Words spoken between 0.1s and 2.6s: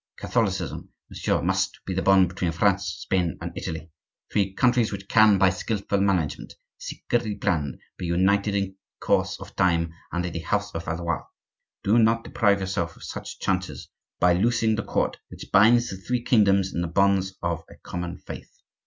Catholicism, monsieur, must be the bond between